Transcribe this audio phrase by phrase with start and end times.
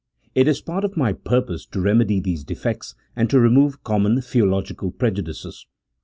[0.33, 4.89] It is part of my purpose to remedy these defects, and to remove common theological
[4.89, 5.67] prejudices.